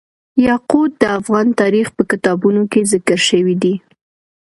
[0.47, 3.75] یاقوت د افغان تاریخ په کتابونو کې ذکر شوی دي.